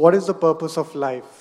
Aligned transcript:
What 0.00 0.14
is 0.14 0.22
the 0.22 0.34
purpose 0.34 0.78
of 0.78 0.86
life? 0.86 1.32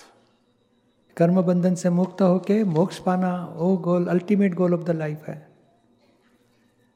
कर्म 1.18 1.42
बंधन 1.42 1.76
से 1.76 1.90
मुक्त 1.90 2.22
होके 2.22 2.64
मोक्ष 2.64 3.00
पाना, 3.00 3.54
वो 3.56 3.78
goal 3.78 4.08
ultimate 4.08 4.54
goal 4.54 4.74
of 4.74 4.82
the 4.82 4.90
life 4.90 5.28
है। 5.28 5.48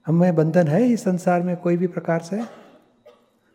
हमें 0.06 0.36
बंधन 0.36 0.68
है 0.68 0.86
इस 0.86 1.04
संसार 1.04 1.42
में 1.42 1.58
कोई 1.58 1.78
भी 1.78 1.88
प्रकार 1.88 2.22
से। 2.22 2.44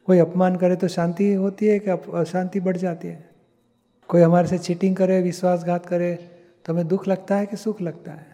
कोई 0.06 0.18
अपमान 0.18 0.56
करे 0.56 0.76
तो 0.76 0.88
शांति 0.88 1.34
होती 1.34 1.66
है 1.66 1.78
कि 1.78 1.90
अशांति 1.90 2.60
बढ़ 2.60 2.76
जाती 2.76 3.08
है। 3.08 3.31
कोई 4.08 4.21
हमारे 4.22 4.48
से 4.48 4.58
चीटिंग 4.58 4.96
करे, 4.96 5.22
विश्वासघात 5.22 5.87
करे 5.87 6.14
तो 6.64 6.72
हमें 6.72 6.88
दुख 6.88 7.08
लगता 7.08 7.37
है 7.37 7.46
कि 7.46 7.56
सुख 7.56 7.80
लगता 7.80 8.12
है। 8.12 8.26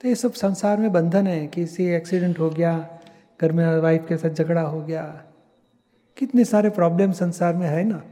तो 0.00 0.08
ये 0.08 0.14
सब 0.14 0.32
संसार 0.32 0.76
में 0.76 0.92
बंधन 0.92 1.26
है। 1.26 1.46
किसी 1.46 1.84
एक्सीडेंट 1.86 2.38
हो 2.38 2.50
गया, 2.50 3.00
घर 3.40 3.52
में 3.52 3.78
वाइफ 3.78 4.06
के 4.08 4.16
साथ 4.16 4.30
झगड़ा 4.30 4.62
हो 4.62 4.80
गया। 4.80 5.24
कितने 6.16 6.44
सारे 6.44 6.70
प्रॉब्लम 6.70 7.12
संसार 7.12 7.56
में 7.56 7.68
है 7.68 7.84
ना। 7.84 8.02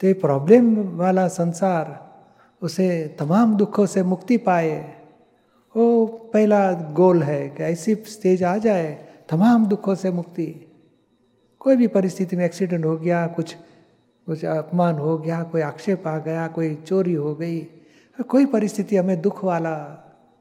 तो 0.00 0.06
ये 0.06 0.12
प्रॉब्लम 0.14 0.74
वाला 0.98 1.26
संसार 1.28 1.94
उसे 2.62 2.88
तमाम 3.18 3.56
दुखों 3.56 3.86
से 3.86 4.02
मुक्ति 4.02 4.36
पाए। 4.38 4.78
वो 5.74 6.06
पहला 6.32 6.60
गोल 6.92 7.22
है 7.22 7.48
कि 7.48 7.62
ऐसी 7.62 7.94
स्टेज 8.08 8.42
आ 8.44 8.56
जाए 8.58 8.88
तमाम 9.30 9.66
दुखों 9.66 9.94
से 9.94 10.10
मुक्ति। 10.10 10.46
कोई 11.60 11.76
भी 11.76 11.86
परिस्थिति 11.86 12.36
में 12.36 12.44
एक्सीडेंट 12.44 12.84
हो 12.84 12.96
गया 12.96 13.26
कुछ 13.26 13.54
कुछ 14.26 14.44
अपमान 14.44 14.94
हो 14.94 15.16
गया 15.18 15.42
कोई 15.42 15.62
आक्षेप 15.62 16.06
आ 16.06 16.18
गया 16.18 16.46
कोई 16.48 16.74
चोरी 16.86 17.12
हो 17.14 17.34
गई 17.34 17.58
कोई 18.18 18.46
परिस्थिति 18.46 18.96
हमें 18.96 19.20
दुख 19.22 19.44
वाला 19.44 19.76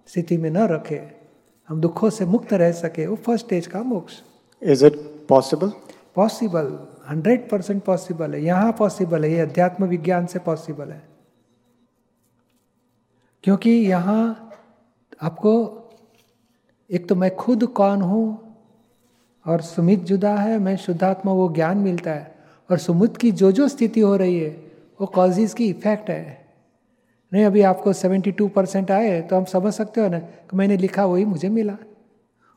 स्थिति 0.07 0.37
में 0.37 0.49
न 0.49 0.67
रखे। 0.67 1.01
हम 1.69 1.81
दुखों 1.81 2.09
से 2.09 2.25
मुक्त 2.25 2.53
रह 2.53 2.71
सके 2.71 3.05
वो 3.07 3.15
फ़र्स्ट 3.15 3.45
स्टेज 3.45 3.67
का 3.67 3.81
मोक्ष। 3.83 4.13
Is 4.61 4.85
it 4.85 4.95
possible 5.29 5.71
possible 6.15 6.67
hundred 7.09 7.49
percent 7.49 7.83
possible 7.83 8.33
है, 8.33 8.43
यहाँ 8.43 8.71
पॉसिबल 8.71 9.23
है, 9.23 9.31
ये 9.31 9.39
अध्यात्म 9.39 9.85
विज्ञान 9.85 10.25
से 10.25 10.39
पॉसिबल 10.39 10.91
है। 10.91 11.03
क्योंकि 13.43 13.69
यहाँ 13.69 14.51
आपको, 15.21 15.81
एक 16.91 17.09
तो 17.09 17.15
मैं 17.15 17.35
खुद 17.35 17.65
कौन 17.65 18.01
हूँ 18.01 18.55
और 19.47 19.61
सुमित 19.61 19.99
जुदा 19.99 20.35
है, 20.35 20.59
मैं 20.59 20.77
शुद्धात्मा, 20.77 21.31
वो 21.31 21.49
ज्ञान 21.49 21.77
मिलता 21.77 22.11
है। 22.11 22.35
और 22.71 22.77
सुमित 22.77 23.17
की 23.17 23.31
जो 23.31 23.51
जो 23.51 23.67
स्थिति 23.67 23.99
हो 23.99 24.15
रही 24.15 24.39
है, 24.39 24.49
वो 25.01 25.07
कॉजेज 25.07 25.53
की 25.53 25.69
इफ़ेक्ट 25.69 26.09
है। 26.09 26.45
नहीं, 27.33 27.45
अभी 27.45 27.61
आपको 27.61 27.93
72 27.93 28.49
परसेंट 28.49 28.91
आए 28.91 29.21
तो 29.21 29.35
हम 29.35 29.45
समझ 29.45 29.73
सकते 29.73 30.01
हो 30.01 30.07
ना 30.07 30.19
कि 30.19 30.57
मैंने 30.57 30.77
लिखा 30.77 31.05
वही 31.05 31.25
मुझे 31.25 31.49
मिला। 31.49 31.77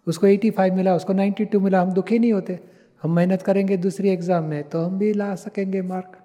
उसको 0.06 0.26
85 0.26 0.72
मिला, 0.72 0.94
उसको 0.94 1.12
92 1.12 1.60
मिला, 1.60 1.82
हम 1.82 1.92
दुखी 1.92 2.18
नहीं 2.18 2.32
होते। 2.32 2.77
हम 3.02 3.14
मेहनत 3.16 3.42
करेंगे 3.42 3.76
दूसरी 3.76 4.08
एग्ज़ाम 4.08 4.44
में 4.44 4.62
तो 4.68 4.82
हम 4.82 4.98
भी 4.98 5.12
ला 5.12 5.34
सकेंगे 5.36 5.82
मार्क 5.82 6.16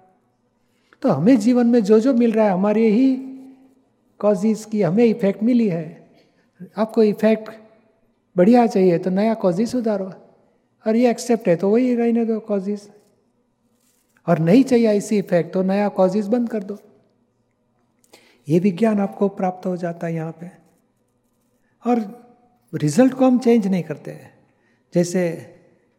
तो 1.02 1.08
हमें 1.10 1.38
जीवन 1.38 1.66
में 1.66 1.82
जो 1.82 1.98
जो 2.00 2.14
मिल 2.14 2.32
रहा 2.32 2.46
है, 2.46 2.52
हमारे 2.52 2.86
ही 2.88 3.14
कॉजेज 4.20 4.64
की 4.64 4.82
हमें 4.82 5.04
इफ़ेक्ट 5.04 5.42
मिली 5.42 5.68
है। 5.68 5.84
आपको 6.76 7.02
इफ़ेक्ट 7.02 7.50
बढ़िया 8.36 8.66
चाहिए 8.66 8.98
तो 8.98 9.10
नया 9.10 9.34
कॉजेज 9.36 9.68
सुधारो। 9.68 10.10
और 10.86 10.96
ये 10.96 11.10
एक्सेप्ट 11.10 11.48
है 11.48 11.56
तो 11.56 11.70
वही 11.70 11.94
रहने 11.94 12.24
दो 12.24 12.38
कॉजेज 12.42 12.88
और 14.26 14.38
नहीं 14.40 14.64
चाहिए 14.64 14.88
ऐसी 14.88 15.18
इफ़ेक्ट 15.18 15.52
तो 15.52 15.62
नया 15.62 15.88
कॉजेज 15.90 16.26
बंद 16.28 16.48
कर 16.48 16.62
दो। 16.62 16.78
ये 18.48 18.58
विज्ञान 18.58 19.00
आपको 19.00 19.28
प्राप्त 19.30 19.66
हो 19.66 19.76
जाता 19.76 20.06
है 20.06 20.14
यहाँ 20.14 20.32
पे। 20.40 20.50
और 21.84 22.00
रिज़ल्ट 22.72 23.14
को 23.14 23.26
हम 23.26 23.38
चेंज 23.38 23.66
नहीं 23.66 23.82
करते। 23.82 24.18
जैसे 24.94 25.22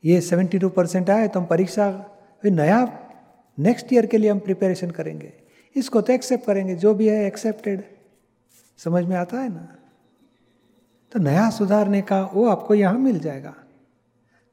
ये 0.06 0.20
72 0.22 0.70
परसेंट 0.70 1.10
आए 1.10 1.28
तो 1.28 1.40
हम 1.40 1.46
परीक्षा 1.46 1.90
नया 2.44 2.80
नेक्स्ट 3.58 3.94
ईयर 3.94 4.06
के 4.06 4.18
लिए 4.18 4.30
हम 4.30 4.40
प्रिपरेशन 4.40 4.92
करेंगे। 4.92 5.32
इसको 5.76 6.02
तो 6.02 6.14
एक्सेप्ट 6.14 6.46
करेंगे, 6.46 6.76
जो 6.76 6.94
भी 6.94 7.08
है 7.08 7.26
एक्सेप्टेड 7.28 7.84
समझ 8.80 9.04
में 9.06 9.16
आता 9.16 9.40
है 9.40 9.50
ना? 9.50 9.68
तो 11.12 11.20
नया 11.20 11.50
सुधारने 11.50 12.02
का 12.02 12.22
वो 12.34 12.48
आपको 12.50 12.74
यहाँ 12.74 12.98
मिल 13.00 13.20
जाएगा। 13.20 13.54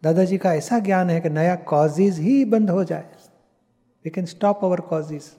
दादाजी 0.02 0.38
का 0.38 0.54
ऐसा 0.54 0.78
ज्ञान 0.78 1.10
है 1.10 1.20
कि 1.20 1.30
नया 1.30 1.54
कॉजेज 1.68 2.18
ही 2.18 2.44
बंद 2.44 2.70
हो 2.70 2.84
जाए। 2.84 3.04
We 4.04 4.10
can 4.10 4.24
stop 4.26 4.64
our 4.64 4.80
causes 4.80 5.30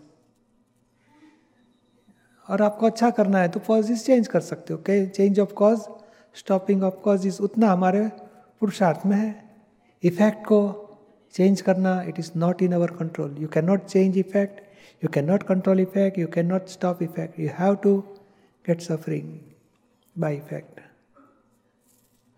और 2.48 2.62
आपको 2.62 2.86
अच्छा 2.86 3.10
करना 3.12 3.40
है 3.40 3.50
तो 3.50 3.60
कॉजेज 3.60 4.06
चेंज 4.06 4.28
कर 4.28 4.42
सकते 4.42 4.74
हो। 4.74 4.82
Change 4.88 5.40
of 5.40 5.54
cause 5.54 5.80
stopping 6.36 6.84
of 6.84 7.02
causes 7.04 7.38
उतना 7.42 7.72
हमारे 7.72 8.08
पुरुषार्थ 8.62 9.06
में 9.06 9.18
है। 9.18 9.43
इफ़ेक्ट 10.04 10.46
को 10.46 10.60
चेंज 11.34 11.62
करना 11.62 12.02
it 12.08 12.20
is 12.20 12.32
not 12.36 12.62
in 12.62 12.74
our 12.74 12.92
control 12.92 13.36
you 13.40 13.48
can 13.48 13.66
not 13.66 13.86
change 13.86 14.18
effect 14.18 14.62
you 15.04 15.10
can 15.14 15.26
not 15.26 15.44
control 15.44 15.80
effect 15.80 16.20
you 16.20 16.28
can 16.28 16.46
not 16.46 16.68
stop 16.68 17.04
effect 17.04 17.40
you 17.40 17.50
have 17.60 17.76
to 17.76 17.98
get 18.68 18.82
suffering 18.82 19.38
by 20.16 20.36
effect 20.36 20.80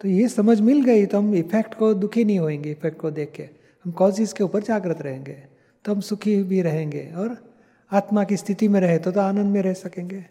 तो 0.01 0.07
ये 0.07 0.27
समझ 0.27 0.59
मिल 0.61 0.83
गई 0.83 1.05
तो 1.05 1.17
हम 1.17 1.35
इफ़ेक्ट 1.35 1.73
को 1.73 1.93
दुखी 1.93 2.23
नहीं 2.23 2.39
होएँगे 2.39 2.71
इफ़ेक्ट 2.71 2.99
को 2.99 3.11
देख 3.11 3.31
के। 3.31 3.43
हम 3.85 3.91
कॉजेज 3.91 4.33
के 4.33 4.43
ऊपर 4.43 4.63
जागृत 4.63 5.01
रहेंगे 5.01 5.33
तो 5.85 5.93
हम 5.93 6.01
सुखी 6.01 6.35
भी 6.43 6.61
रहेंगे 6.61 7.11
और 7.17 7.37
आत्मा 7.91 8.23
की 8.23 8.37
स्थिति 8.37 8.67
में 8.67 8.79
रहे 8.81 8.97
तो, 8.97 9.11
तो 9.11 9.19
आनंद 9.19 9.53
में 9.53 9.61
रह 9.61 9.73
सकेंगे। 9.73 10.23